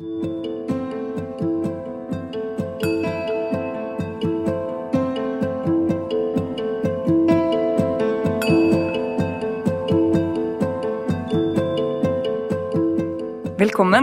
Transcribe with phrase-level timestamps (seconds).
[0.00, 0.16] Velkommen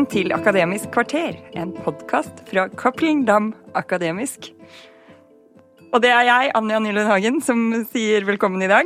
[0.05, 4.53] til Akademisk kvarter, en podkast fra Cappelen Dam Akademisk.
[5.89, 8.85] Og det er jeg, Anja Nylund Hagen, som sier velkommen i dag.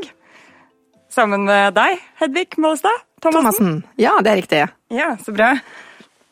[1.12, 3.84] Sammen med deg, Hedvig Mollestad Thomassen.
[4.00, 4.68] Ja, det er riktig.
[4.96, 5.58] Ja, så bra.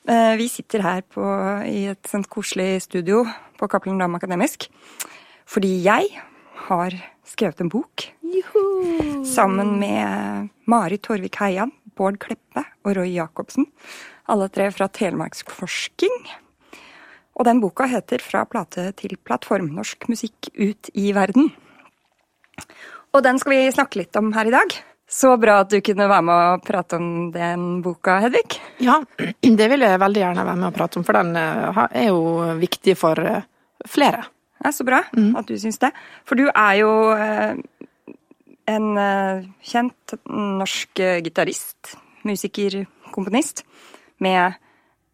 [0.07, 1.23] Eh, vi sitter her på,
[1.68, 3.25] i et sånt koselig studio
[3.60, 4.69] på Cappelen Dam Akademisk
[5.50, 6.11] fordi jeg
[6.69, 6.93] har
[7.25, 9.25] skrevet en bok Juhu.
[9.25, 13.65] sammen med Marit Torvik Heian, Bård Kleppe og Roy Jacobsen.
[14.29, 16.20] Alle tre fra Telemarksforsking.
[17.39, 21.50] Og den boka heter Fra plate til plattform norsk musikk ut i verden.
[23.15, 24.75] Og den skal vi snakke litt om her i dag.
[25.09, 28.59] Så bra at du kunne være med og prate om den boka, Hedvig.
[28.86, 29.00] Ja,
[29.41, 32.22] det vil jeg veldig gjerne være med og prate om, for den eh, er jo
[32.59, 33.47] viktig for eh,
[33.89, 34.22] flere.
[34.61, 35.89] Ja, Så bra at du syns det.
[36.30, 37.58] For du er jo eh,
[38.69, 38.88] en
[39.66, 41.95] kjent norsk gitarist,
[42.28, 43.64] musiker, komponist,
[44.22, 44.59] med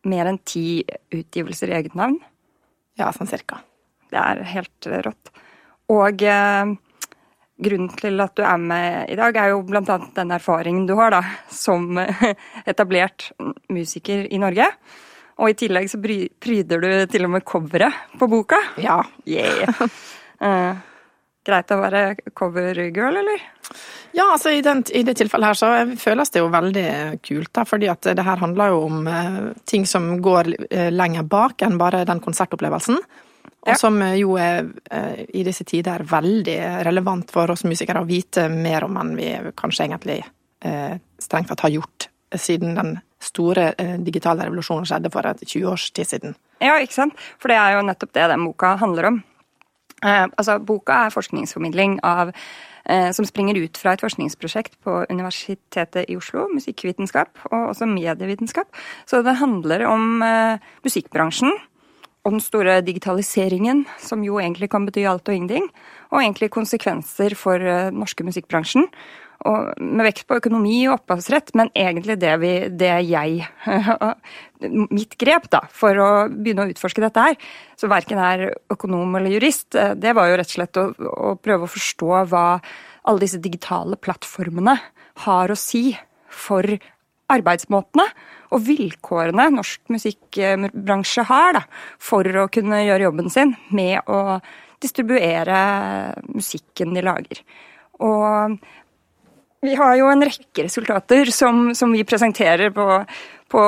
[0.03, 0.81] mer enn ti
[1.13, 2.17] utgivelser i eget navn.
[2.99, 3.61] Ja, sånn cirka.
[4.11, 5.31] Det er helt rått.
[5.93, 6.75] Og eh,
[7.55, 11.13] grunnen til at du er med i dag, er jo annet den erfaringen du har
[11.15, 12.33] da, som eh,
[12.67, 13.31] etablert
[13.71, 14.67] musiker i Norge.
[15.35, 18.61] Og i tillegg så pryder du til og med coveret på boka.
[18.81, 19.01] Ja.
[19.27, 19.87] Yeah.
[20.45, 20.75] Eh,
[21.47, 21.99] greit å være
[22.35, 23.43] covergirl, eller?
[24.11, 26.89] Ja, altså i, den, i det tilfellet her så føles det jo veldig
[27.23, 30.51] kult, da, fordi at det her handler jo om eh, ting som går
[30.91, 32.99] lenger bak enn bare den konsertopplevelsen.
[33.65, 33.75] Og Ja.
[33.81, 38.85] som jo er eh, i disse tider veldig relevant for oss musikere å vite mer
[38.85, 40.19] om enn vi kanskje egentlig
[40.61, 45.65] eh, strengt tatt har gjort siden den store eh, digitale revolusjonen skjedde for et 20
[45.71, 46.35] års tid siden.
[46.61, 47.17] Ja, ikke sant?
[47.41, 49.19] For det er jo nettopp det den boka handler om.
[50.05, 52.31] Eh, altså, boka er forskningsformidling av
[52.85, 58.69] eh, som springer ut fra et forskningsprosjekt på Universitetet i Oslo, musikkvitenskap og også medievitenskap.
[59.09, 61.55] Så det handler om eh, musikkbransjen
[62.25, 65.67] og den store digitaliseringen, som jo egentlig kan bety alt og ingenting,
[66.09, 68.89] og egentlig konsekvenser for eh, den norske musikkbransjen.
[69.45, 73.45] Og med vekt på økonomi og opphavsrett, men egentlig det, vi, det jeg
[74.95, 77.35] Mitt grep da, for å begynne å utforske dette her,
[77.77, 80.87] som verken er økonom eller jurist, eh, det var jo rett og slett å,
[81.29, 82.47] å prøve å forstå hva
[83.05, 84.79] alle disse digitale plattformene
[85.27, 85.91] har å si
[86.33, 86.65] for
[87.31, 88.07] arbeidsmåtene
[88.53, 91.63] og vilkårene norsk musikkbransje har da,
[92.01, 94.39] for å kunne gjøre jobben sin med å
[94.83, 95.59] distribuere
[96.29, 97.41] musikken de lager.
[98.03, 98.57] Og
[99.65, 102.85] vi har jo en rekke resultater som, som vi presenterer på,
[103.49, 103.63] på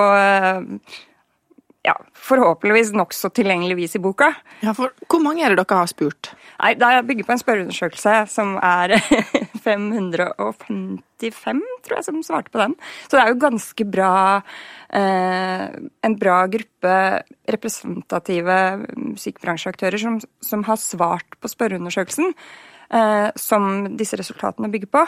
[1.88, 1.96] ja,
[2.28, 4.34] forhåpentligvis nokså tilgjengeligvis i boka.
[4.64, 6.34] Ja, for hvor mange er det dere har spurt?
[6.58, 8.98] Nei, Det er bygget på en spørreundersøkelse som er
[9.68, 12.75] 555, tror jeg, som svarte på den.
[13.08, 14.14] Så det er jo ganske bra
[14.90, 15.66] eh,
[16.08, 16.96] En bra gruppe
[17.48, 18.58] representative
[18.96, 22.34] musikkbransjeaktører som, som har svart på spørreundersøkelsen,
[22.92, 25.06] eh, som disse resultatene bygger på.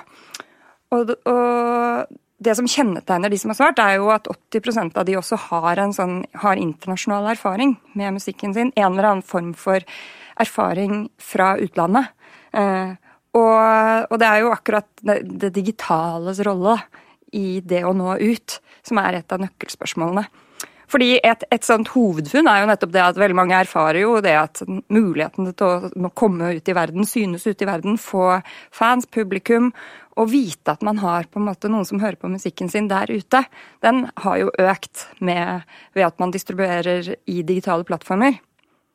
[0.96, 5.18] Og, og det som kjennetegner de som har svart, er jo at 80% av de
[5.20, 8.72] også har, sånn, har internasjonal erfaring med musikken sin.
[8.76, 9.84] En eller annen form for
[10.40, 12.14] erfaring fra utlandet.
[12.56, 12.96] Eh,
[13.38, 16.80] og, og det er jo akkurat det, det digitales rolle
[17.36, 20.26] i det å nå ut som er et av nøkkelspørsmålene.
[20.90, 24.36] Fordi et, et sånt hovedfunn er jo nettopp det at veldig mange erfarer jo det
[24.40, 28.40] at muligheten til å komme ut i verden, synes ut i verden, få
[28.74, 29.70] fans, publikum,
[30.20, 33.12] og vite at man har på en måte noen som hører på musikken sin der
[33.12, 33.44] ute,
[33.86, 38.40] den har jo økt med, ved at man distribuerer i digitale plattformer.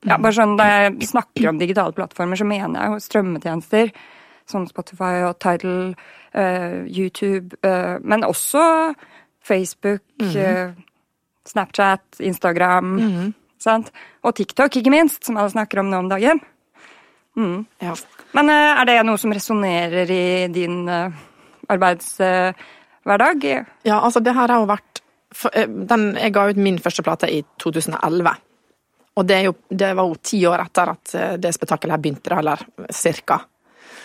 [0.05, 3.95] Ja, bare sånn, Da jeg snakker om digitale plattformer, så mener jeg jo strømmetjenester
[4.51, 5.95] som Spotify og Tidal,
[6.37, 8.93] uh, YouTube, uh, men også
[9.45, 10.73] Facebook, eh,
[11.49, 12.95] Snapchat, Instagram,
[13.61, 13.91] sant?
[14.25, 16.41] og TikTok, ikke minst, som alle snakker om nå om dagen.
[17.83, 17.95] Ja.
[18.33, 20.25] Men eh, er det noe som resonnerer i
[20.55, 21.11] din uh,
[21.69, 23.47] arbeidshverdag?
[23.83, 25.03] Ja, altså det her har jo vært
[25.53, 28.37] eh, den, Jeg ga ut min første plate i 2011.
[29.15, 32.35] Og det, jo, det var jo ti år etter at eh, det spetakkelet her begynte,
[32.35, 33.41] eller cirka.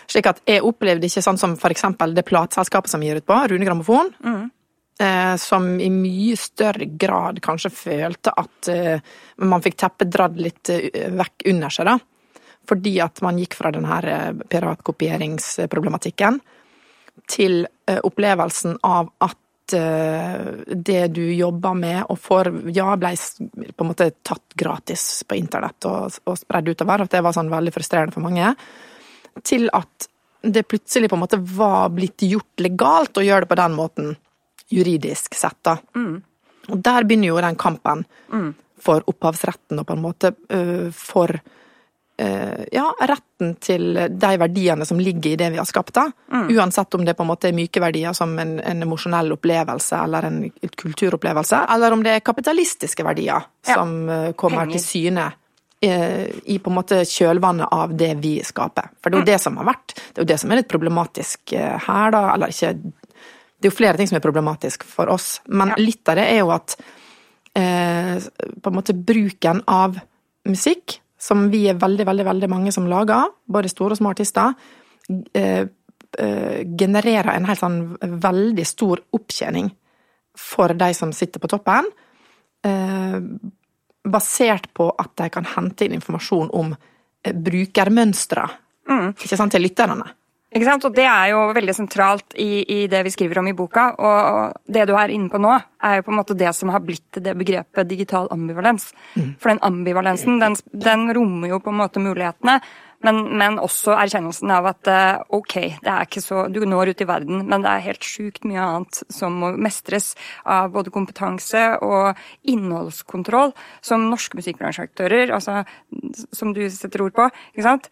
[0.09, 3.37] Slik at jeg opplevde ikke sånn som for eksempel det plateselskapet som gir ut på,
[3.49, 4.47] Rune Grammofon, eh,
[5.39, 8.99] som i mye større grad kanskje følte at eh,
[9.47, 11.97] man fikk teppet dratt litt eh, vekk under seg, da.
[12.69, 16.41] Fordi at man gikk fra denne eh, piratkopieringsproblematikken
[17.31, 19.37] til eh, opplevelsen av at
[19.69, 25.85] det du jobber med, og får Ja, ble på en måte tatt gratis på internett
[25.85, 28.55] og, og spredd utover, at det var sånn veldig frustrerende for mange,
[29.45, 30.09] til at
[30.41, 34.09] det plutselig på en måte var blitt gjort legalt å gjøre det på den måten,
[34.69, 35.77] juridisk sett, da.
[35.95, 36.21] Mm.
[36.69, 38.51] Og der begynner jo den kampen mm.
[38.81, 45.01] for opphavsretten, og på en måte uh, for uh, ja, retten til de verdiene som
[45.01, 46.05] ligger i det vi har skapt, da.
[46.33, 46.47] Mm.
[46.57, 50.29] Uansett om det på en måte er myke verdier som en, en emosjonell opplevelse eller
[50.29, 50.39] en
[50.83, 53.73] kulturopplevelse, eller om det er kapitalistiske verdier ja.
[53.73, 54.77] som uh, kommer Penger.
[54.77, 55.31] til syne
[55.79, 58.89] i på en måte kjølvannet av det vi skaper.
[58.99, 59.29] For det er jo mm.
[59.29, 62.23] det som har vært Det er jo det som er litt problematisk her, da.
[62.33, 62.73] Eller ikke
[63.59, 65.79] det er jo flere ting som er problematisk for oss, men ja.
[65.81, 66.77] litt av det er jo at
[67.59, 68.15] eh,
[68.63, 69.99] på en måte bruken av
[70.47, 74.55] musikk, som vi er veldig, veldig, veldig mange som lager, både store og små artister,
[75.35, 75.65] eh,
[76.17, 79.67] eh, genererer en helt sånn veldig stor opptjening
[80.39, 81.89] for de som sitter på toppen,
[82.63, 83.19] eh,
[84.09, 88.47] basert på at de kan hente inn informasjon om eh, brukermønstre,
[88.87, 89.07] mm.
[89.19, 90.07] ikke sant, til lytterne.
[90.49, 90.85] Ikke sant?
[90.87, 93.91] Og det er jo veldig sentralt i, i, det vi skriver om i boka.
[94.01, 95.53] Og det du er inne på nå,
[95.85, 98.89] er jo på en måte det som har blitt det begrepet digital ambivalens.
[99.13, 99.35] Mm.
[99.37, 102.57] For den ambivalensen, den, den, rommer jo på en måte mulighetene,
[103.05, 105.53] men, men, også erkjennelsen av at eh, ok,
[105.85, 108.59] det er ikke så Du når ut i verden, men det er helt sjukt mye
[108.59, 110.09] annet som må mestres
[110.43, 115.61] av både kompetanse og innholdskontroll, som norske musikkbransjeaktører, altså
[116.35, 117.87] som du setter ord på, ikke sant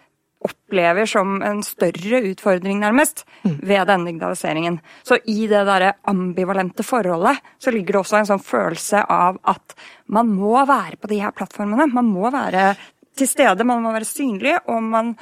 [0.45, 3.57] opplever som en større utfordring, nærmest, mm.
[3.63, 4.79] ved denne digitaliseringen.
[5.03, 9.77] Så i det derre ambivalente forholdet så ligger det også en sånn følelse av at
[10.13, 11.89] man må være på de her plattformene.
[11.93, 12.75] Man må være
[13.17, 15.15] til stede, man må være synlig, man,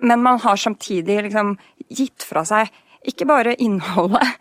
[0.00, 1.58] men man har samtidig liksom
[1.92, 2.72] gitt fra seg
[3.04, 4.38] ikke bare innholdet,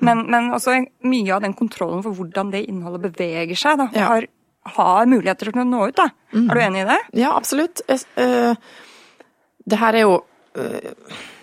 [0.00, 0.78] men, men, også
[1.08, 3.80] mye av den kontrollen for hvordan det innholdet beveger seg.
[3.80, 4.26] Da, har,
[4.76, 5.96] har, muligheter til å nå ut.
[5.96, 6.08] Da.
[6.32, 6.48] Mm.
[6.48, 6.98] Er du enig i det?
[7.20, 7.84] Ja, absolutt.
[7.88, 8.84] Jeg, øh
[9.66, 10.20] det her er jo
[10.56, 10.92] øh,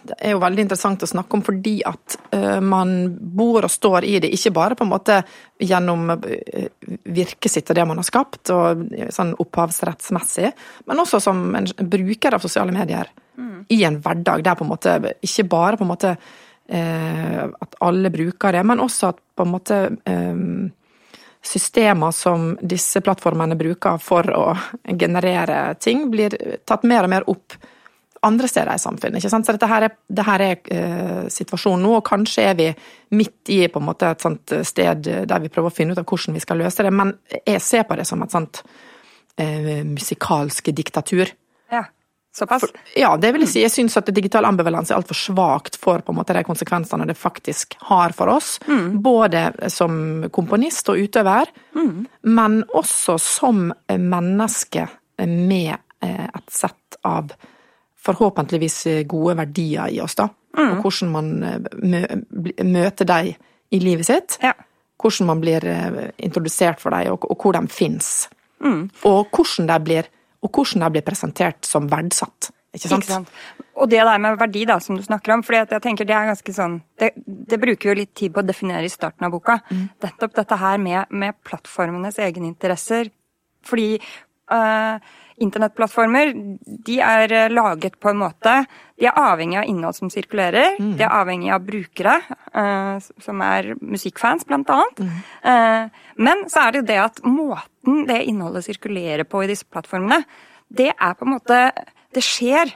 [0.03, 4.07] det er jo veldig interessant å snakke om fordi at uh, man bor og står
[4.07, 5.19] i det, ikke bare på en måte
[5.63, 6.67] gjennom uh,
[7.15, 8.83] virket sitt og det man har skapt, og
[9.15, 10.51] sånn opphavsrettsmessig,
[10.89, 13.57] men også som en bruker av sosiale medier mm.
[13.71, 16.17] i en hverdag der på en måte ikke bare på en måte
[16.73, 19.77] at alle bruker det, men også at på en måte
[21.43, 24.45] systemer som disse plattformene bruker for å
[24.87, 27.57] generere ting, blir tatt mer og mer opp
[28.27, 29.19] andre steder i samfunnet.
[29.19, 29.47] ikke sant?
[29.47, 32.69] Så dette her er, det her er uh, situasjonen nå, og kanskje er vi
[33.17, 36.07] midt i på en måte et sånt sted der vi prøver å finne ut av
[36.07, 40.73] hvordan vi skal løse det, men jeg ser på det som et sånt uh, musikalsk
[40.75, 41.33] diktatur.
[41.73, 41.85] Ja.
[42.35, 42.63] Såpass?
[42.65, 43.61] For, ja, det vil jeg si.
[43.61, 47.15] Jeg syns at digital ambivalens er altfor svakt for på en måte de konsekvensene det
[47.19, 48.55] faktisk har for oss.
[48.65, 48.87] Mm.
[49.05, 51.99] Både som komponist og utøver, mm.
[52.33, 54.87] men også som menneske
[55.21, 57.29] med eh, et sett av
[58.03, 60.27] forhåpentligvis eh, gode verdier i oss, da.
[60.57, 60.69] Mm.
[60.69, 63.33] Og hvordan man eh, møter dem
[63.73, 64.37] i livet sitt.
[64.43, 64.53] Ja.
[65.01, 68.29] Hvordan man blir eh, introdusert for dem, og, hvor de fins.
[68.63, 68.89] Mm.
[69.09, 70.11] Og, hvordan de blir,
[70.43, 72.51] og hvordan de blir presentert som verdsatt.
[72.73, 73.05] Ikke sant?
[73.05, 73.33] Ikke sant?
[73.77, 76.29] Og det der med verdi, da, som du snakker om, for jeg tenker det er
[76.29, 79.59] ganske sånn Det, det bruker jo litt tid på å definere i starten av boka.
[79.69, 79.87] Mm.
[80.05, 83.09] Nettopp dette her med, med plattformenes egeninteresser.
[83.63, 83.95] Fordi
[85.41, 86.31] Internettplattformer
[86.85, 88.53] de er eh, laget på en måte
[88.99, 90.77] De er avhengig av innhold som sirkulerer.
[90.77, 90.93] Mm.
[90.99, 92.13] De er avhengig av brukere,
[92.53, 95.01] uh, som er musikkfans, blant annet.
[95.01, 95.17] Mm.
[95.43, 99.67] Uh, men så er det jo det at måten det innholdet sirkulerer på i disse
[99.67, 100.21] plattformene,
[100.69, 101.59] det er på en måte
[102.13, 102.69] Det skjer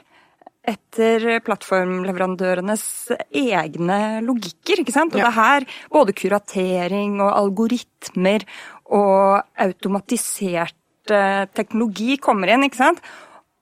[0.68, 2.82] etter plattformleverandørenes
[3.30, 4.82] egne logikker.
[4.82, 5.14] ikke sant?
[5.14, 5.28] Og ja.
[5.28, 8.44] det er her både kuratering og algoritmer
[8.98, 10.77] og automatisert
[11.10, 13.00] Eh, teknologi kommer inn, ikke sant.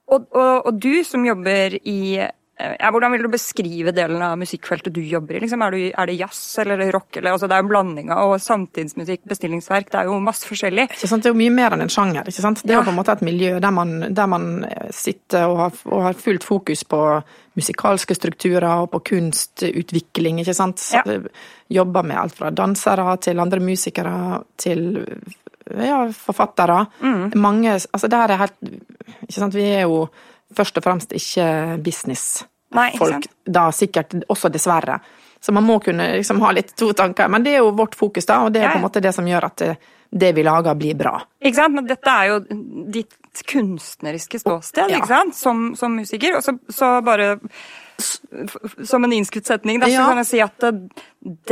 [0.06, 4.36] Og, og, og du som jobber i eh, ja, Hvordan vil du beskrive delen av
[4.38, 5.40] musikkfeltet du jobber i?
[5.42, 7.18] Liksom, er, du, er, det jazz eller rock?
[7.18, 10.86] Eller, altså, det er en blanding av samtidsmusikk, bestillingsverk, det er jo masse forskjellig.
[10.94, 12.30] Det er jo mye mer enn en sjanger.
[12.30, 12.62] ikke sant?
[12.62, 14.46] Det er jo på en måte et miljø der man, der man
[14.94, 17.02] sitter og har, og har, fullt fokus på
[17.56, 20.44] musikalske strukturer og på kunstutvikling.
[20.46, 21.02] Ja.
[21.72, 25.04] Jobber med alt fra dansere til andre musikere til
[25.74, 26.86] ja, forfattere.
[27.00, 27.30] Mm.
[27.34, 28.58] Mange Altså, det her er helt
[29.26, 30.04] Ikke sant, vi er jo
[30.56, 31.46] først og fremst ikke
[31.82, 33.26] businessfolk.
[33.44, 35.00] Da sikkert også dessverre.
[35.40, 37.28] Så man må kunne liksom ha litt to tanker.
[37.28, 39.26] Men det er jo vårt fokus, da, og det er på en måte det som
[39.26, 39.74] gjør at det,
[40.10, 41.16] det vi lager, blir bra.
[41.42, 42.38] Ikke sant, men dette er jo
[42.94, 45.00] ditt kunstneriske ståsted, ja.
[45.00, 46.38] ikke sant, som, som musiker.
[46.38, 47.36] Og så, så bare
[48.86, 50.02] som en innskutt setning, da, Ja.
[50.02, 50.66] så kan jeg si at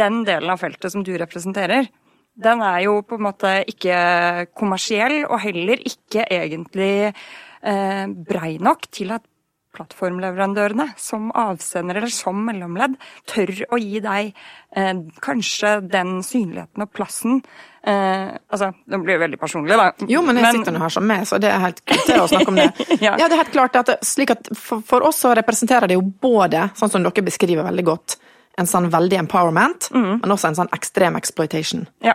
[0.01, 1.91] den delen av feltet som du representerer,
[2.35, 8.89] den er jo på en måte ikke kommersiell, og heller ikke egentlig eh, brei nok
[8.95, 9.27] til at
[9.75, 12.97] plattformleverandørene som avsender eller som mellomledd
[13.31, 14.93] tør å gi deg eh,
[15.25, 19.89] kanskje den synligheten og plassen eh, Altså, det blir veldig personlig, da.
[20.11, 22.55] Jo, men jeg sitter nå her som meg, så det er helt kult å snakke
[22.55, 22.69] om det.
[23.05, 23.17] Ja.
[23.19, 23.27] ja.
[23.27, 26.69] det er helt klart at slik at for, for oss så representerer det jo både,
[26.79, 28.17] sånn som dere beskriver veldig godt,
[28.61, 31.89] en sånn veldig empowerment, men også en sånn ekstrem exploitation.
[32.05, 32.15] Ja.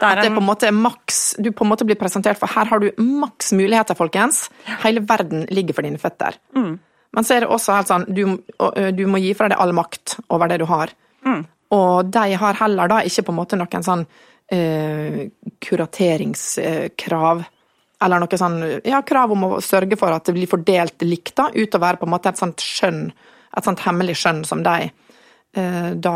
[0.00, 2.38] Det At er det på en måte er maks Du på en måte blir presentert
[2.40, 4.46] for her har du maks muligheter, folkens.
[4.80, 6.38] Hele verden ligger for dine føtter.
[7.12, 8.22] Men så er det også helt sånn du,
[8.96, 10.94] du må gi fra deg all makt over det du har.
[11.76, 14.06] Og de har heller da ikke på en måte noen sånn
[14.50, 15.28] eh,
[15.62, 17.44] kurateringskrav.
[18.00, 21.50] Eller noe sånn ja, krav om å sørge for at det blir fordelt likt, da,
[21.52, 23.10] utover på en måte et sånt skjønn,
[23.56, 24.88] et sånt hemmelig skjønn som de
[25.50, 26.12] da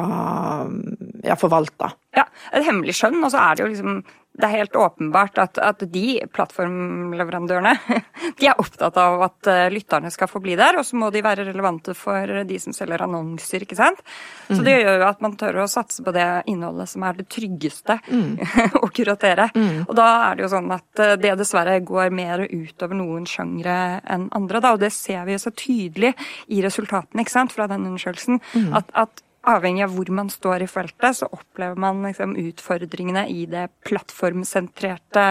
[1.27, 1.89] ja, forvalta.
[2.15, 2.23] ja,
[2.55, 3.97] et hemmelig skjønn, og så er det jo liksom
[4.35, 7.75] det er helt åpenbart at, at de plattformleverandørene
[8.41, 11.23] de er opptatt av at eh, lytterne skal få bli der, og så må de
[11.23, 14.03] være relevante for de som selger annonser, ikke sant.
[14.49, 17.29] Så det gjør jo at man tør å satse på det innholdet som er det
[17.31, 17.99] tryggeste
[18.83, 19.47] å kuratere.
[19.87, 24.01] Og da er det jo sånn at eh, det dessverre går mer utover noen sjangre
[24.03, 26.11] enn andre, da, og det ser vi så tydelig
[26.51, 28.43] i resultatene ikke sant, fra den undersøkelsen.
[28.75, 33.45] At, at avhengig av hvor man står i feltet, så opplever man liksom utfordringene i
[33.51, 35.29] det plattformsentrerte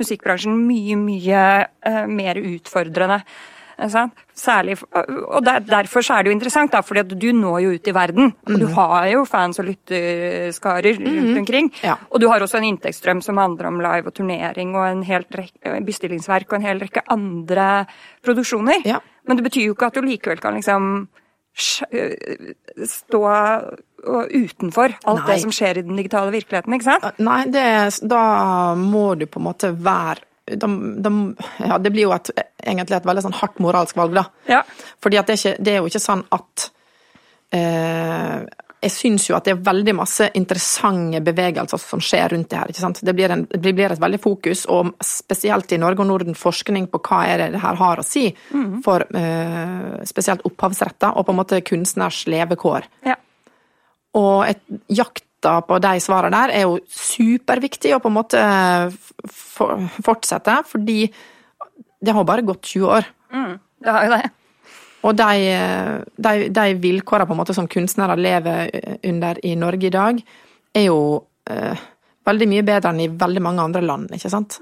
[0.00, 1.42] musikkbransjen mye, mye
[1.86, 3.22] uh, mer utfordrende.
[4.34, 7.88] Særlig, og der, Derfor så er det jo interessant, da, fordi du når jo ut
[7.88, 8.32] i verden.
[8.46, 11.72] og Du har jo fans og lytterskarer rundt omkring.
[11.82, 11.96] Ja.
[12.10, 15.34] Og du har også en inntektsstrøm som handler om live og turnering og en helt
[15.34, 17.86] rekke, bestillingsverk og en hel rekke andre
[18.22, 18.86] produksjoner.
[18.86, 19.02] Ja.
[19.26, 21.08] Men det betyr jo ikke at du likevel kan liksom
[21.54, 23.22] stå
[24.04, 25.26] og utenfor alt Nei.
[25.30, 27.20] det som skjer i den digitale virkeligheten, ikke sant?
[27.22, 27.66] Nei, det,
[28.10, 28.22] da
[28.78, 30.68] må du på en måte være de,
[31.00, 31.10] de,
[31.64, 32.28] ja, det blir jo et,
[32.60, 34.26] egentlig et veldig sånn hardt moralsk valg, da.
[34.50, 34.58] Ja.
[35.00, 36.66] Fordi det, er ikke, det er jo ikke sånn at
[37.56, 38.44] eh,
[38.84, 42.72] Jeg syns jo at det er veldig masse interessante bevegelser som skjer rundt det her.
[42.72, 43.00] ikke sant?
[43.06, 46.90] Det blir, en, det blir et veldig fokus, og spesielt i Norge og Norden, forskning
[46.92, 48.26] på hva er det det her har å si
[48.84, 52.88] for uh, spesielt opphavsretter og på en måte kunstners levekår.
[53.08, 53.16] Ja.
[54.20, 54.62] Og et,
[54.92, 58.44] jakta på de svarene der er jo superviktig å på en måte
[59.32, 61.02] for, fortsette, fordi
[62.04, 63.12] det har bare gått 20 år.
[63.84, 64.24] Det har jo det.
[65.04, 65.56] Og de,
[66.16, 68.70] de, de vilkårene som kunstnere lever
[69.04, 70.20] under i Norge i dag,
[70.74, 71.00] er jo
[71.50, 71.82] eh,
[72.24, 74.58] veldig mye bedre enn i veldig mange andre land, ikke sant?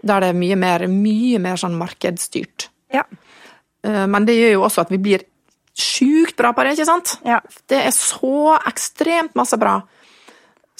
[0.00, 2.68] Der det er mye mer, mye mer sånn markedsstyrt.
[2.94, 3.04] Ja.
[3.86, 5.24] Eh, men det gjør jo også at vi blir
[5.80, 7.16] sjukt bra på det, ikke sant?
[7.26, 7.40] Ja.
[7.70, 9.78] Det er så ekstremt masse bra.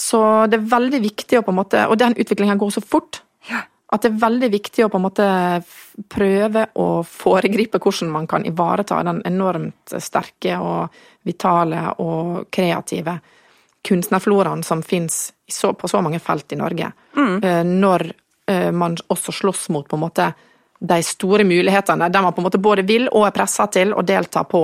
[0.01, 3.21] Så det er veldig viktig å på en måte Og den utviklinga går så fort.
[3.51, 3.67] Ja.
[3.91, 5.27] At det er veldig viktig å på en måte
[6.11, 13.17] prøve å foregripe hvordan man kan ivareta den enormt sterke og vitale og kreative
[13.87, 15.33] kunstnerfloraen som fins
[15.79, 16.93] på så mange felt i Norge.
[17.17, 17.81] Mm.
[17.81, 18.07] Når
[18.47, 20.31] eh, man også slåss mot på en måte
[20.81, 24.05] de store mulighetene, der man på en måte både vil og er pressa til å
[24.07, 24.63] delta på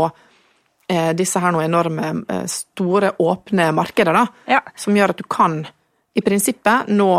[0.88, 4.26] eh, disse her noe enorme, eh, store, åpne markeder, da.
[4.56, 4.62] Ja.
[4.76, 5.60] Som gjør at du kan,
[6.16, 7.10] i prinsippet, nå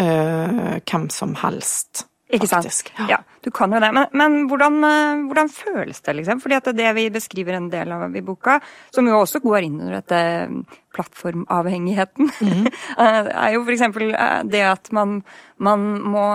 [0.00, 2.06] eh, hvem som helst.
[2.34, 2.64] Ikke sant?
[2.64, 2.90] faktisk.
[3.08, 3.18] Ja.
[3.44, 3.90] du kan jo det.
[3.92, 6.40] Men, men hvordan, eh, hvordan føles det, liksom?
[6.40, 8.58] Fordi at det vi beskriver en del av i boka,
[8.94, 10.20] som jo også går inn under dette
[10.50, 10.62] mm,
[10.96, 12.68] plattformavhengigheten, mm.
[12.98, 15.20] er jo eh, det at man,
[15.58, 16.26] man må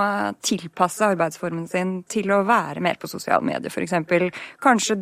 [0.45, 4.29] tilpasse arbeidsformen sin til å være mer på sosiale medier, eksempel.
[4.61, 5.01] Kanskje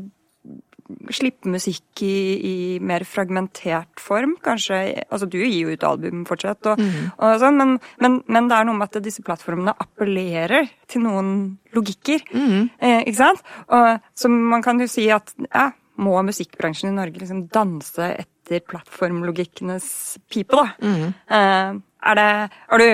[1.12, 2.54] slippe musikk i, i
[2.84, 4.78] mer fragmentert form, kanskje.
[5.12, 6.82] Altså, du gir jo ut album fortsatt, og,
[7.18, 11.34] og sånn, men, men, men det er noe med at disse plattformene appellerer til noen
[11.76, 12.24] logikker.
[12.34, 13.44] Eh, ikke sant?
[13.68, 18.62] Og, så man kan jo si at ja, må musikkbransjen i Norge liksom danse etter
[18.70, 19.88] plattformlogikkenes
[20.32, 20.70] pipe, da?
[20.88, 22.28] Eh, er det
[22.70, 22.86] Har du,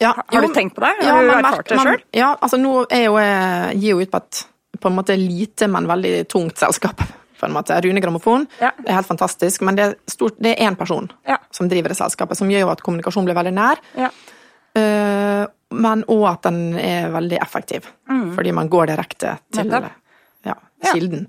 [0.00, 0.92] Ja, har jo, du tenkt på det?
[1.02, 2.04] ja, Har du men erfart det sjøl?
[2.16, 4.46] Ja, altså nå er jo jeg gir jo ut på et
[4.78, 7.00] på en måte lite, men veldig tungt selskap.
[7.40, 7.76] På en måte.
[7.84, 8.46] Rune Grammofon.
[8.60, 8.70] Ja.
[8.86, 11.38] Er helt fantastisk, men det er, stort, det er én person Ja.
[11.50, 13.82] som driver det selskapet, som gjør jo at kommunikasjonen blir veldig nær.
[13.96, 14.10] Ja.
[14.78, 17.88] Uh, men òg at den er veldig effektiv,
[18.34, 20.54] fordi man går direkte til Mm.
[20.94, 21.24] Kilden.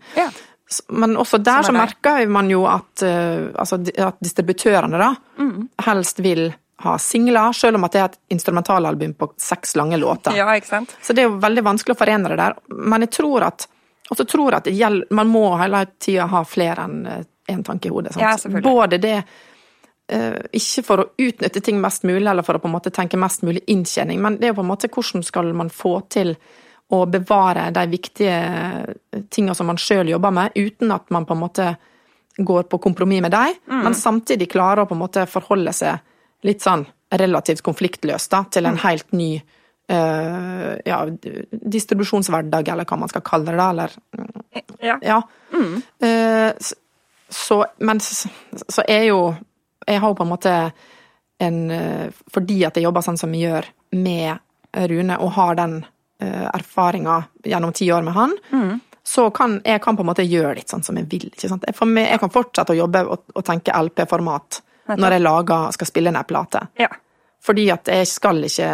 [0.93, 5.69] Men også der så er merker man jo at, uh, altså, at distributørene da Mm.
[5.81, 10.31] helst vil ha singler, selv om at det er et instrumentalalbum på seks lange låter.
[10.37, 10.95] ja, ikke sant?
[11.01, 12.53] Så det er jo veldig vanskelig å forene det der.
[12.69, 13.67] Men jeg tror at
[14.09, 17.03] Og så tror jeg at gjelder, man må hele tida ha flere enn
[17.49, 18.15] én tanke i hodet.
[18.19, 18.37] Ja.
[18.63, 19.15] Både det
[20.07, 23.17] eh, Ikke for å utnytte ting mest mulig, eller for å på en måte tenke
[23.17, 26.35] mest mulig inntjening, men det er jo på en måte hvordan skal man få til
[26.89, 28.37] å bevare de viktige
[29.29, 31.67] tingene som man sjøl jobber med, uten at man på en måte
[32.37, 36.63] går på kompromiss med dem, men samtidig klarer å på en måte forholde seg litt
[36.63, 36.85] sånn
[37.19, 39.58] relativt konfliktløst da, til en helt ny eh,
[39.89, 40.99] ja,
[41.51, 43.89] distribusjonshverdag, eller hva man skal kalle det, eller
[44.81, 44.97] Ja.
[45.01, 45.21] ja.
[45.53, 45.81] Mm.
[46.59, 46.73] s-
[47.29, 49.35] så, men så er jo
[49.87, 50.71] Jeg har jo på en måte
[51.39, 54.39] en eh, Fordi at jeg jobber sånn som jeg gjør med
[54.89, 55.85] Rune, og har den
[56.53, 58.33] erfaringa gjennom ti år med han,
[59.03, 61.31] så kan jeg kan på en måte gjøre litt sånn som jeg vil.
[61.85, 64.61] meg, jeg kan fortsette å jobbe og, og tenke LP-format
[64.99, 66.67] når jeg lager, skal spille ned plate.
[66.77, 66.87] ja.
[67.41, 68.69] Fordi at jeg skal ikke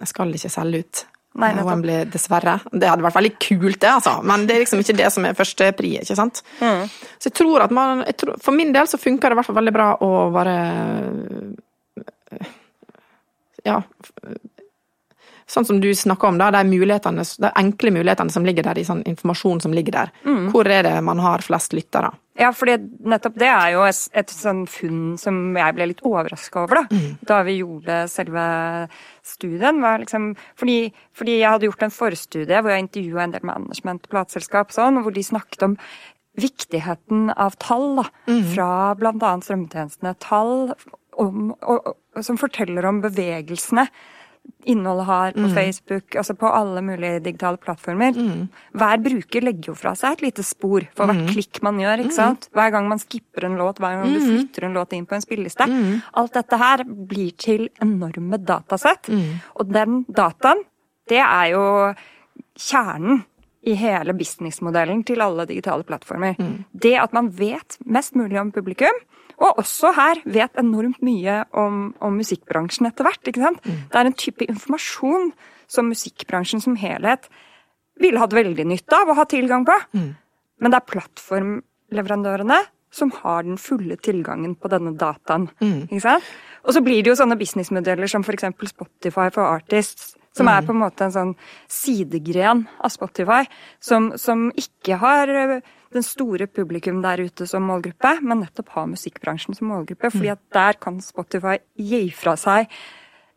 [0.00, 1.06] Jeg skal ikke selge ut
[1.38, 1.52] Nei.
[1.62, 2.56] Wembley, dessverre.
[2.74, 4.16] Det hadde vært veldig kult, det, altså.
[4.26, 6.40] Men det er liksom ikke det som er første pri, ikke sant.
[6.58, 6.88] Mm.
[7.22, 9.60] Så jeg tror at man tror, For min del så funker det i hvert fall
[9.60, 10.56] veldig bra å bare
[13.60, 13.82] Ja.
[15.50, 18.86] Sånn som du snakker om, da, de mulighetene, de enkle mulighetene som ligger der, i
[18.86, 20.12] sånn informasjon som ligger der.
[20.22, 20.44] Mm.
[20.52, 22.12] Hvor er det man har flest lyttere?
[22.38, 22.76] Ja, fordi
[23.10, 27.00] nettopp det er jo et, et sånn funn som jeg ble litt overraska over, da.
[27.26, 28.44] Da vi gjorde selve
[29.26, 29.82] studien.
[29.82, 30.78] Var liksom, fordi,
[31.18, 35.16] fordi jeg hadde gjort en forstudie hvor jeg intervjua en del management plateselskap, sånn, hvor
[35.16, 35.76] de snakket om
[36.40, 38.06] viktigheten av tall da,
[38.54, 39.34] fra bl.a.
[39.42, 40.14] strømmetjenestene.
[40.22, 40.72] Tall
[41.20, 43.88] om, og, og, som forteller om bevegelsene
[44.68, 48.12] innholdet har på Facebook, altså på alle mulige digitale plattformer.
[48.76, 52.02] Hver bruker legger jo fra seg et lite spor for hvert klikk man gjør.
[52.04, 52.48] ikke sant?
[52.52, 55.24] Hver gang man skipper en låt, hver gang du flytter en låt inn på en
[55.24, 55.64] spilleliste.
[56.12, 59.08] Alt dette her blir til enorme datasett.
[59.56, 60.64] Og den dataen,
[61.08, 61.64] det er jo
[62.56, 63.24] kjernen
[63.62, 66.34] i hele businessmodellen til alle digitale plattformer.
[66.72, 68.96] Det at man vet mest mulig om publikum,
[69.40, 73.22] og også her vet enormt mye om, om musikkbransjen etter hvert.
[73.24, 73.62] ikke sant?
[73.64, 75.30] Det er en type informasjon
[75.70, 77.28] som musikkbransjen som helhet
[78.00, 79.76] ville hatt veldig nytte av å ha tilgang på.
[80.60, 82.60] Men det er plattformleverandørene
[82.92, 85.48] som har den fulle tilgangen på denne dataen.
[85.88, 86.24] ikke sant?
[86.66, 88.48] Og så blir det jo sånne businessmodeller som f.eks.
[88.74, 91.30] Spotify for Artists, som er på en måte en sånn
[91.70, 93.44] sidegren av Spotify,
[93.80, 95.60] som, som ikke har eh,
[95.94, 100.10] den store publikum der ute som målgruppe, men nettopp ha musikkbransjen som målgruppe.
[100.10, 102.70] fordi at der kan Spotify gi fra seg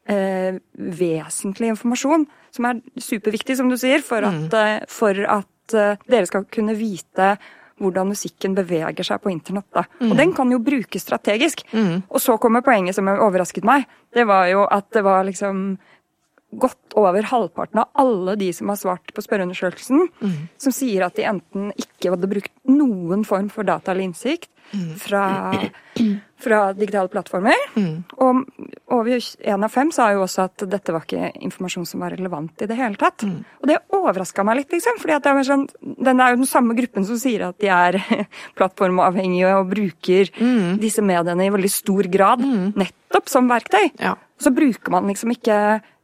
[0.10, 4.88] eh, vesentlig informasjon, som er superviktig, som du sier, for at, mm.
[4.92, 7.36] for at eh, dere skal kunne vite
[7.82, 9.68] hvordan musikken beveger seg på internett.
[9.74, 9.84] Da.
[10.06, 11.66] Og den kan jo brukes strategisk.
[11.74, 13.88] Og så kommer poenget som overrasket meg.
[14.14, 15.74] Det var jo at det var liksom
[16.60, 20.08] godt over halvparten av alle de som har svart på spørreundersøkelsen,
[20.58, 24.50] som sier at de enten ikke hadde brukt noen form for data eller innsikt
[24.98, 25.54] fra,
[26.42, 27.58] fra digitale plattformer.
[28.24, 28.44] Og
[28.94, 32.64] over én av fem sa jo også at dette var ikke informasjon som var relevant
[32.64, 33.26] i det hele tatt.
[33.62, 35.00] Og det overraska meg litt, liksom.
[35.02, 38.00] For det sånn, den er jo den samme gruppen som sier at de er
[38.58, 40.34] plattformavhengige og bruker
[40.82, 43.92] disse mediene i veldig stor grad nettopp som verktøy.
[44.02, 44.18] Ja.
[44.42, 45.58] Så bruker man liksom ikke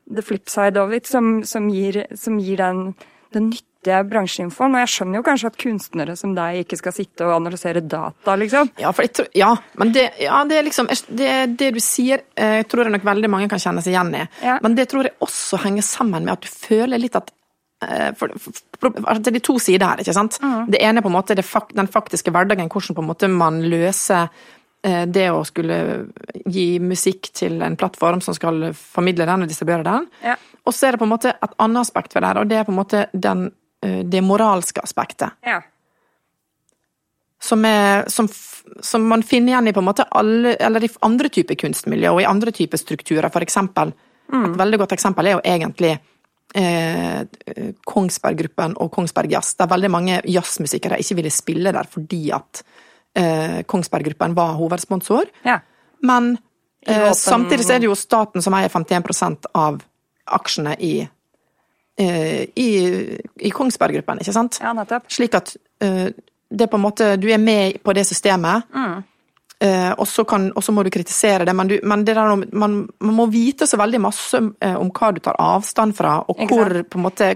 [0.10, 2.94] the flip side of it, som, som gir, som gir den,
[3.34, 4.76] den nyttige bransjeinfoen.
[4.76, 8.36] Og jeg skjønner jo kanskje at kunstnere som deg ikke skal sitte og analysere data,
[8.40, 8.72] liksom.
[8.82, 12.88] Ja, tror, ja men det, ja, det er liksom det, det du sier, jeg tror
[12.88, 14.24] jeg nok veldig mange kan kjenne seg igjen i.
[14.46, 14.60] Ja.
[14.66, 17.32] Men det tror jeg også henger sammen med at du føler litt at
[17.86, 20.42] eh, for, for, for, altså, Det er de to sider her, ikke sant?
[20.70, 23.62] Det ene er på en måte fak, den faktiske hverdagen, hvordan på en måte man
[23.70, 24.48] løser eh,
[24.82, 25.76] det å skulle
[26.48, 30.06] gi musikk til en plattform som skal formidle den og distribuere den.
[30.24, 30.38] Ja.
[30.64, 32.60] Og så er det på en måte et annet aspekt ved det her, og det
[32.60, 33.50] er på en måte den,
[33.84, 35.36] eh, det moralske aspektet.
[35.44, 35.60] Ja.
[37.42, 38.28] som, er, som,
[38.82, 42.22] som man finner igjen i på en måte alle, eller i andre typer kunstmiljø og
[42.22, 43.30] i andre typer strukturer.
[43.32, 43.94] For eksempel,
[44.30, 45.94] et veldig godt eksempel er jo egentlig
[46.60, 47.22] eh,
[47.88, 52.64] Kongsberg-gruppen og Kongsberg Jazz, der veldig mange jazzmusikere ikke ville spille der fordi at
[53.16, 55.32] eh, Kongsberg-gruppen var hovedsponsor.
[55.44, 55.60] ja.
[56.02, 56.38] Men
[56.88, 59.82] eh, samtidig så er det jo staten som eier 51% av
[60.32, 60.94] aksjene i,
[62.00, 62.70] eh, i,
[63.36, 64.62] i Kongsberg-gruppen, ikke sant?
[64.64, 65.10] Ja, nettopp.
[65.12, 66.08] Slik at eh,
[66.50, 68.64] det er på en måte Du er med på det systemet,
[69.60, 73.16] eh, og, så og må du kritisere det, men, du, men det der, man, man
[73.16, 77.34] må vite så veldig masse eh, om hva du tar avstand fra, og hvor, måte,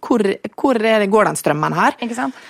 [0.00, 1.98] hvor, hvor det, går den strømmen her.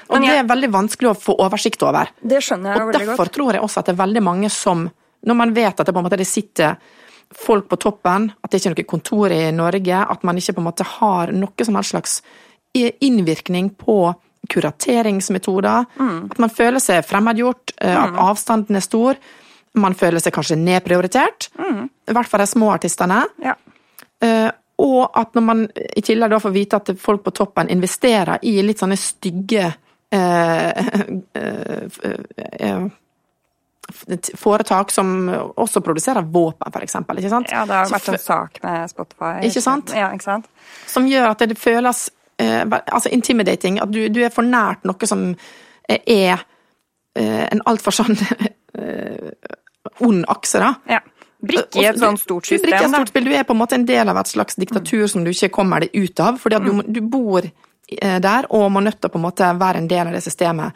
[0.08, 2.12] Og det er veldig vanskelig å få oversikt over.
[2.20, 4.88] det skjønner jeg Og veldig derfor tror jeg også at det er veldig mange som
[5.26, 6.76] Når man vet at det på en måte det sitter
[7.34, 10.62] folk på toppen, at det ikke er noe kontor i Norge, at man ikke på
[10.62, 12.14] en måte har noe som helst slags
[12.78, 14.14] innvirkning på
[14.48, 15.88] kurateringsmetoder.
[16.32, 19.18] At man føler seg fremmedgjort, eh, at avstanden er stor.
[19.78, 21.50] Man føler seg kanskje nedprioritert.
[21.58, 23.22] I hvert fall de små artistene.
[23.44, 23.54] Ja.
[24.24, 28.38] Eh, og at når man i tillegg da får vite at folk på toppen investerer
[28.46, 29.66] i litt sånne stygge
[30.14, 30.70] eh,
[34.38, 37.18] foretak som også produserer våpen, eksempel.
[37.18, 37.50] Ikke sant?
[37.50, 39.32] ja, det har vært en sak med Spotify.
[39.48, 39.94] Ikke sant?
[39.96, 40.46] Ja, ikke sant?
[40.86, 42.08] Som gjør at det føles
[42.38, 43.80] altså intimidating.
[43.82, 45.34] At du, du er for nært noe som
[45.88, 46.38] er
[47.16, 48.16] eh, en altfor sånn
[48.78, 49.30] eh,
[50.04, 50.74] ond akse, da.
[50.88, 51.00] Ja.
[51.38, 53.28] Brikke i et sånt stort Du, brikke i system, et stort spill.
[53.30, 55.84] du er på en måte en del av et slags diktatur som du ikke kommer
[55.84, 56.38] deg ut av.
[56.42, 56.92] fordi at du, Mm.
[56.92, 60.06] du bor eh, der og må nødt til å på en måte være en del
[60.08, 60.72] av det systemet.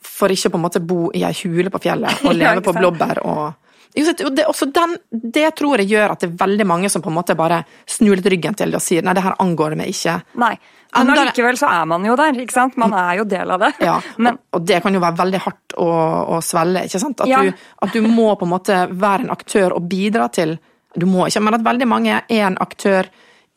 [0.00, 3.18] For ikke på en måte bo i ei hule på fjellet og leve på blåbær
[3.26, 3.54] og
[3.94, 7.36] det, den, det tror jeg gjør at det er veldig mange som på en måte
[7.38, 10.18] bare snur litt ryggen til det og sier nei, det her angår det meg ikke.
[10.38, 10.52] Nei.
[10.96, 12.76] Men allikevel så er man jo der, ikke sant?
[12.80, 13.72] Man er jo del av det.
[13.84, 15.88] Ja, Men og det kan jo være veldig hardt å,
[16.36, 17.24] å svelge, ikke sant?
[17.24, 17.42] At, Ja.
[17.44, 17.52] du,
[17.84, 20.58] at du må på en måte være en aktør og bidra til
[20.98, 23.06] Du må ikke, men at veldig mange er en aktør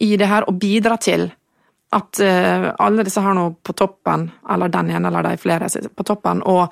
[0.04, 1.30] i det her og bidrar til
[1.96, 6.06] at uh, alle disse her nå på toppen, eller den ene eller de flere på
[6.08, 6.68] toppen, og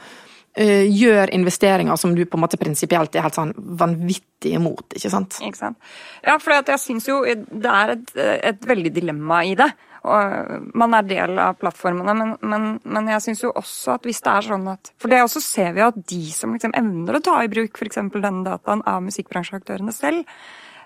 [0.60, 5.38] gjør investeringer som du på en måte prinsipielt er helt sånn vanvittig imot, ikke sant?
[5.46, 5.78] Ikke sant?
[6.26, 8.12] Ja, for jeg syns jo det er et,
[8.52, 9.70] et veldig dilemma i det.
[10.08, 14.22] Og man er del av plattformene, men, men, men jeg syns jo også at hvis
[14.24, 17.24] det er sånn at For det også ser vi at de som liksom evner å
[17.24, 18.00] ta i bruk f.eks.
[18.16, 20.24] denne dataen av musikkbransjeaktørene selv,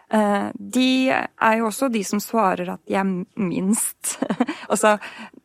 [0.10, 3.06] eh, de er jo også de som svarer at de er
[3.38, 4.16] minst.
[4.72, 4.96] altså,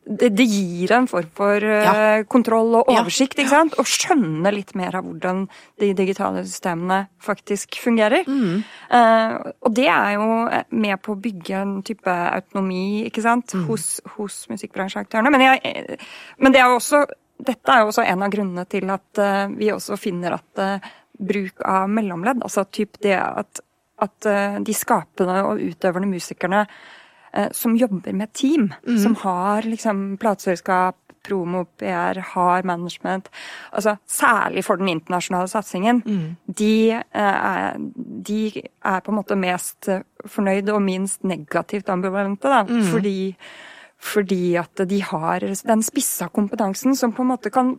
[0.09, 2.23] det, det gir en form for eh, Ja.
[2.25, 3.01] kontroll og Ja.
[3.03, 3.77] oversikt, ikke sant?
[3.77, 5.47] Og skjønne litt mer av hvordan
[5.79, 8.25] de digitale systemene faktisk fungerer.
[8.25, 14.01] Eh, og det er jo med på å bygge en type autonomi, ikke sant, hos,
[14.17, 15.29] hos musikkbransjeaktørene.
[15.31, 15.99] Men, jeg,
[16.39, 17.05] men det er jo også
[17.39, 20.89] dette er jo også en av grunnene til at uh, vi også finner at uh,
[21.19, 23.61] bruk av mellomledd, altså typ det at,
[24.03, 26.98] at uh, de skapende og utøvende musikerne eh,
[27.51, 33.29] som jobber med team, som har liksom plateselskap, promo, PR, har management,
[33.71, 36.01] altså særlig for den internasjonale satsingen,
[36.47, 37.75] de, eh, er,
[38.27, 43.35] de er på en måte mest eh, fornøyd og minst negativt ambivalente, da, fordi
[43.99, 47.73] fordi at de har den spissa kompetansen som på en måte kan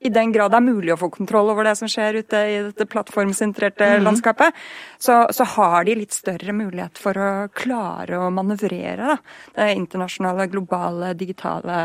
[0.00, 2.56] i den grad det er mulig å få kontroll over det som skjer ute i
[2.70, 4.56] dette plattformsentrerte landskapet,
[4.98, 9.18] så, så har de litt større mulighet for å klare å manøvrere da,
[9.58, 11.82] det internasjonale, globale, digitale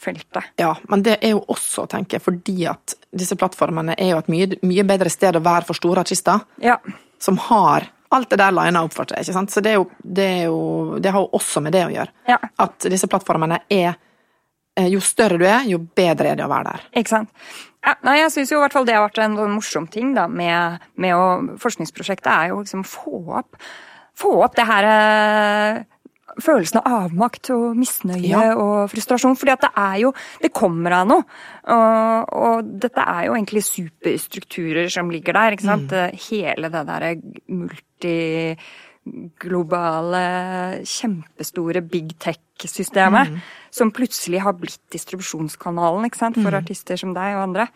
[0.00, 0.54] feltet.
[0.56, 4.32] Ja, men det er jo også, tenker jeg, fordi at disse plattformene er jo et
[4.32, 6.46] mye, mye bedre sted å være for store artister.
[6.64, 6.78] Ja,
[7.20, 9.22] som har alt det der lina opp for seg.
[9.22, 9.52] ikke sant?
[9.52, 10.60] Så det, jo, det, jo,
[10.98, 12.14] det har jo også med det å gjøre.
[12.26, 12.38] Ja.
[12.64, 14.00] At disse plattformene er
[14.90, 16.84] Jo større du er, jo bedre er det å være der.
[17.00, 17.28] Ikke sant?
[17.84, 20.14] Ja, nei, jeg syns jo i hvert fall det har vært en sånn morsom ting
[20.14, 23.56] da, med, med å Forskningsprosjektet er jo liksom få opp,
[24.20, 25.80] få opp det her eh,
[26.40, 28.52] Følelsen av avmakt og misnøye Ja.
[28.54, 29.34] og frustrasjon.
[29.36, 31.24] fordi at det er jo Det kommer av noe.
[31.74, 35.56] Og, og dette er jo egentlig superstrukturer som ligger der.
[35.56, 35.90] ikke sant?
[36.30, 37.10] Hele det derre
[39.08, 43.40] multiglobale, kjempestore big tech-systemet.
[43.70, 46.40] Som plutselig har blitt distribusjonskanalen ikke sant?
[46.42, 47.68] for artister som deg og andre.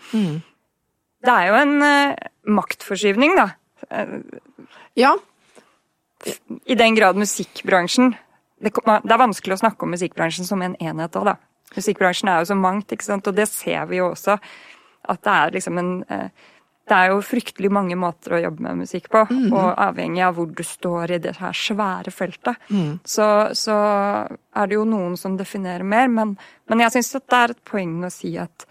[1.25, 3.49] Det er jo en uh, maktforskyvning, da.
[4.97, 5.15] Ja,
[6.65, 8.15] I den grad musikkbransjen
[8.65, 11.35] det, det er vanskelig å snakke om musikkbransjen som en enhet òg, da.
[11.75, 14.39] Musikkbransjen er jo så mangt, ikke sant, og det ser vi jo også.
[15.11, 16.45] At det er liksom en eh,
[16.85, 19.23] Det er jo fryktelig mange måter å jobbe med musikk på,
[19.57, 22.61] og avhengig av hvor du står i det her svære feltet,
[23.09, 23.77] så, så
[24.29, 26.35] er det jo noen som definerer mer, men,
[26.69, 28.67] men jeg syns det er et poeng å si at,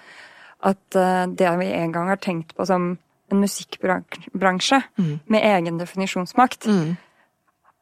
[0.62, 2.92] at eh, det vi en gang har tenkt på som
[3.32, 4.82] en musikkbransje
[5.26, 6.70] med egen definisjonsmakt,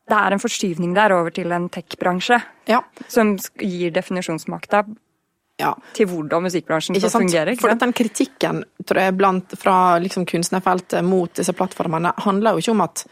[0.08, 2.40] det er en forskyvning der over til en tech-bransje
[2.72, 4.86] ja, som gir definisjonsmakta
[5.62, 5.72] ja.
[5.96, 7.28] til hvordan musikkbransjen Ikke sant?
[7.28, 7.54] fungerer.
[7.54, 12.66] Ikke For den kritikken tror jeg, blant, fra liksom kunstnerfeltet mot disse plattformene handler jo
[12.66, 13.06] ikke om at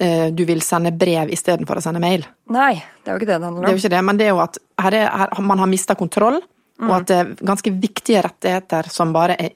[0.00, 2.26] eh, du vil sende brev istedenfor å sende mail.
[2.54, 3.66] Nei, det er jo ikke det det handler om.
[3.66, 5.70] Det er jo ikke det, men det er jo at her er, her, man har
[5.70, 6.40] mista kontroll,
[6.82, 9.52] og at det er ganske viktige rettigheter som bare er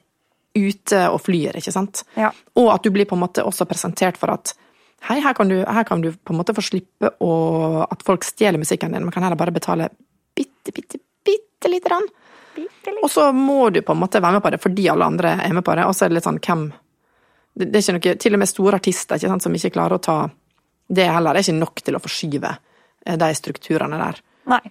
[0.57, 2.03] ute og flyr, ikke sant?
[2.17, 2.31] Ja.
[2.57, 4.53] Og at du blir på en måte også presentert for at
[5.09, 7.31] hei, her kan du, her kan du på en måte få slippe å,
[7.85, 9.89] at folk stjeler musikken din, man kan heller bare betale
[10.37, 11.01] bitte, bitte,
[11.67, 12.07] bitte lite grann.
[13.03, 15.53] Og så må du på en måte være med på det fordi alle andre er
[15.53, 16.67] med på det, og så er det litt sånn hvem
[17.57, 20.01] Det, er ikke noe Til og med store artister ikke sant, som ikke klarer å
[20.01, 20.17] ta
[20.87, 22.53] Det heller Det er ikke nok til å forskyve
[23.05, 24.21] eh, de strukturene der.
[24.47, 24.61] Nei.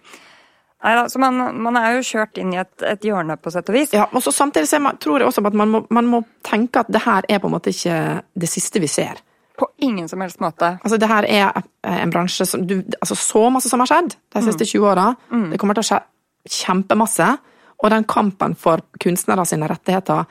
[0.84, 3.70] Nei da, så man, man er jo kjørt inn i et, et hjørne, på sett
[3.70, 3.94] og vis.
[3.96, 6.82] Ja, og så Samtidig så man, tror jeg også at man må, man må tenke
[6.82, 7.96] at det her er på en måte ikke
[8.34, 9.22] det siste vi ser.
[9.56, 10.74] På ingen som helst måte.
[10.82, 14.42] Altså, det her er en bransje som du, altså Så masse som har skjedd de
[14.44, 15.06] siste 20 åra.
[15.32, 15.48] Mm.
[15.54, 16.02] Det kommer til å skje
[16.50, 17.28] kjempemasse.
[17.76, 20.24] Og den kampen for kunstnere sine rettigheter,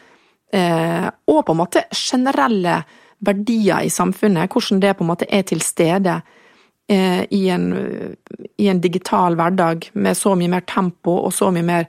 [0.54, 2.80] eh, og på en måte generelle
[3.26, 6.16] verdier i samfunnet, hvordan det på en måte er til stede
[6.90, 7.70] eh, i, en,
[8.58, 11.88] i en digital hverdag med så mye mer tempo og så mye mer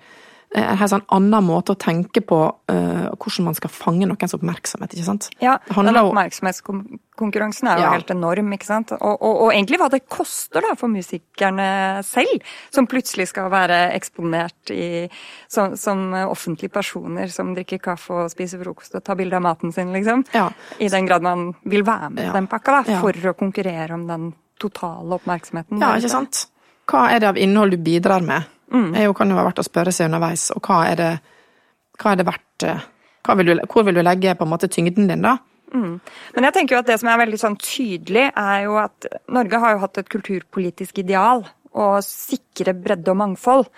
[0.55, 2.37] helt sånn annen måte å tenke på
[2.71, 4.95] uh, hvordan man skal fange noens oppmerksomhet.
[4.95, 5.27] ikke sant?
[5.43, 7.91] Ja, den oppmerksomhetskonkurransen er jo Ja.
[7.93, 8.93] helt enorm, ikke sant.
[8.93, 13.93] Og, og, og egentlig hva det koster da for musikerne selv, som plutselig skal være
[13.97, 15.09] eksponert i,
[15.49, 19.73] som, som offentlige personer som drikker kaffe og spiser frokost og tar bilde av maten
[19.73, 20.25] sin, liksom.
[20.33, 20.49] Ja.
[20.79, 22.33] I den grad man vil være med Ja.
[22.33, 25.79] den pakka, da, for å konkurrere om den totale oppmerksomheten.
[25.83, 26.47] Ja, ikke sant?
[26.87, 28.47] Hva er det av innhold du bidrar med?
[28.73, 28.93] Mm.
[28.95, 31.11] Det kan jo være verdt å spørre seg underveis, og hva er det,
[32.01, 32.87] hva er det verdt eh,
[33.27, 35.37] hva vil du, Hvor vil du legge på en måte tyngden din, da?
[36.37, 39.61] Men jeg tenker jo at det som er veldig sånn tydelig, er jo at Norge
[39.63, 41.43] har jo hatt et kulturpolitisk ideal
[41.77, 43.71] å sikre bredde og mangfold.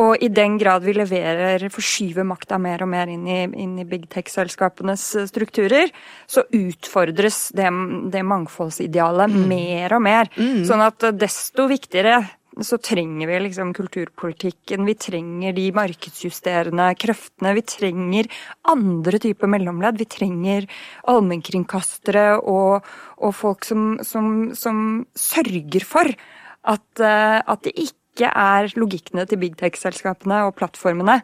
[0.00, 3.86] Og i den grad vi leverer, forskyver makta mer og mer inn i, inn i
[3.88, 5.90] big tech-selskapenes strukturer,
[6.30, 7.66] så utfordres det,
[8.14, 10.30] det mangfoldsidealet mer og mer.
[10.66, 12.20] Sånn at desto viktigere
[12.66, 18.30] så trenger vi liksom kulturpolitikken, vi trenger de markedsjusterende kreftene, vi trenger
[18.70, 20.00] andre typer mellomledd.
[20.00, 20.66] Vi trenger
[21.10, 22.86] allmennkringkastere og,
[23.18, 29.40] og folk som, som, som sørger for at, eh, at det ikke er logikkene til
[29.40, 31.20] big tech-selskapene og plattformene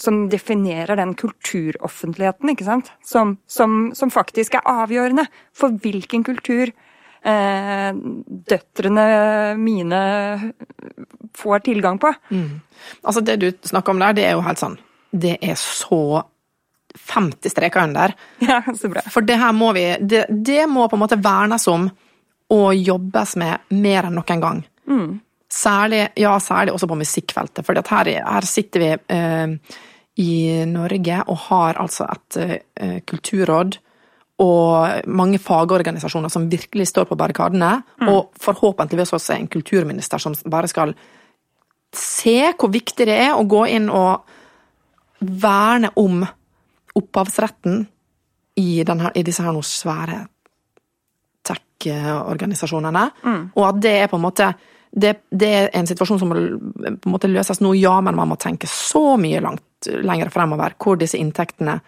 [0.00, 2.90] som definerer den kulturoffentligheten, ikke sant?
[3.04, 5.24] Som, som, som faktisk er avgjørende
[5.56, 6.72] for hvilken kultur
[7.26, 7.90] eh,
[8.52, 9.06] døtrene
[9.58, 10.00] mine
[11.36, 12.12] får tilgang på.
[13.02, 14.78] Altså, det du snakker om der, det er jo helt sånn
[15.10, 16.22] Det er så
[16.96, 18.14] 50 streker under.
[18.46, 19.02] Ja, så bra.
[19.12, 21.88] For det her må vi Det, det må på en måte vernes om
[22.54, 24.60] og jobbes med mer enn noen gang.
[25.50, 29.80] Særlig, ja, særlig også på musikkfeltet, for her, her sitter vi eh,
[30.22, 33.78] i Norge og har altså et eh, kulturråd
[34.42, 37.70] og mange fagorganisasjoner som virkelig står på barrikadene,
[38.04, 40.92] og forhåpentligvis også en kulturminister som bare skal
[41.96, 44.26] se hvor viktig det er å gå inn og
[45.20, 46.20] verne om
[46.96, 47.86] opphavsretten
[48.60, 50.22] i, denne, i disse her noe svære
[51.46, 53.04] tech-organisasjonene,
[53.54, 54.52] og at det er på en måte
[54.96, 58.30] det, det er en situasjon som må på en måte løses nå, ja, men man
[58.30, 61.80] må tenke så mye langt lenger fremover, hvor disse inntektene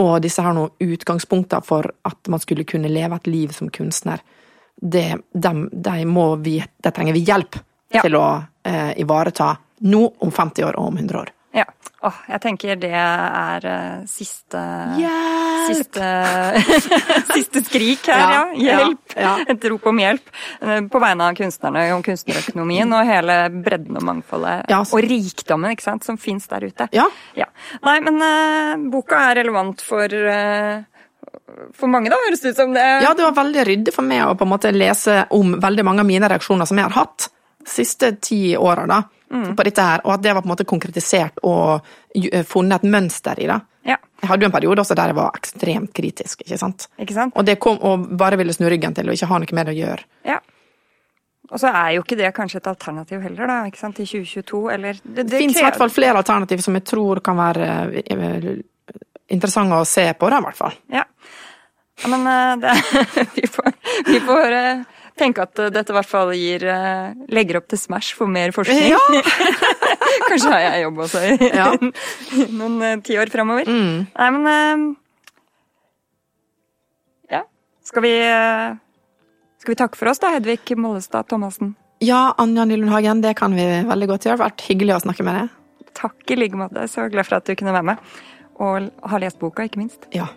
[0.00, 4.22] og disse her noen utgangspunkter for at man skulle kunne leve et liv som kunstner,
[4.80, 7.60] det, dem, de, må vi, det trenger vi hjelp
[7.90, 8.04] Ja.
[8.04, 8.24] til å
[8.64, 11.32] eh, ivareta nå, om 50 år og om 100 år.
[11.56, 11.64] Ja.
[12.06, 14.60] Åh, jeg tenker det er eh, siste
[14.96, 15.66] Hjelp!
[15.70, 16.06] Siste,
[17.34, 18.28] siste skrik her, ja.
[18.54, 19.14] Ja, Hjelp!
[19.16, 19.32] ja, ja.
[19.52, 20.30] Et rop om hjelp.
[20.62, 24.70] eh, På vegne av kunstnerne om kunstnerøkonomien og hele bredden og mangfoldet.
[24.72, 26.88] Ja, Og rikdommen ikke sant, som fins der ute.
[26.96, 27.08] Ja.
[27.84, 30.80] Nei, men uh, boka er relevant for uh,
[31.76, 32.86] for mange, da, høres det ut som det.
[33.04, 36.02] Ja, det var veldig ryddig for meg å på en måte lese om veldig mange
[36.04, 37.28] av mine reaksjoner som jeg har hatt
[37.66, 41.36] siste ti åra da, på dette her, og at det var på en måte konkretisert
[41.46, 41.86] og
[42.18, 43.60] eh, funnet et mønster i det.
[43.86, 46.88] Ja, Jeg hadde jo en periode også der jeg var ekstremt kritisk, ikke sant?
[47.00, 47.36] ikke sant?
[47.38, 49.76] Og det kom og bare ville snu ryggen til og ikke ha noe med det
[49.76, 50.04] å gjøre.
[50.28, 50.40] Ja.
[51.50, 54.60] Og så er jo ikke det kanskje et alternativ heller, da, ikke sant, i 2022,
[54.74, 57.70] eller Det, Det fins i hvert fall flere alternativ som jeg tror kan være
[58.04, 58.50] eh,
[59.30, 60.76] interessante å se på, da, i hvert fall.
[60.92, 61.06] Ja.
[62.12, 62.76] men eh, det,
[63.38, 63.72] vi får,
[64.06, 64.56] vi får
[65.20, 68.52] tenke at eh, dette i hvert fall gir eh, legger opp til Smash for mer
[68.56, 68.88] forskning.
[68.90, 69.00] Ja.
[70.30, 71.68] Kanskje har jeg jobb også i Ja.
[72.60, 73.68] noen eh, tiår framover.
[73.70, 74.08] Mm.
[74.16, 74.96] Nei, men
[77.30, 77.44] Ja.
[77.86, 78.14] Skal vi
[79.60, 81.74] Skal vi takke for oss, da, Hedvig Mollestad Thomassen?
[82.00, 84.38] Ja, Anja Nylund Hagen, det kan vi veldig godt gjøre.
[84.38, 85.56] Det har vært hyggelig å snakke med deg.
[86.00, 86.86] Takk i like måte.
[86.88, 88.12] Så glad for at du kunne være med.
[88.56, 90.06] Og har lest boka, ikke minst.
[90.16, 90.30] Ja.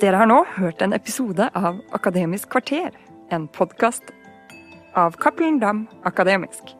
[0.00, 2.94] Dere har nå hørt en episode av Akademisk kvarter,
[3.30, 4.02] en podkast
[4.94, 6.76] av Cappelen Dam Akademisk.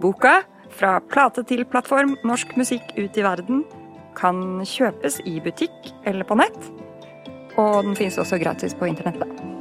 [0.00, 3.62] Boka, fra plate til plattform Norsk musikk ut i verden,
[4.18, 6.70] kan kjøpes i butikk eller på nett.
[7.60, 9.53] Og den finnes også gratis på internettet.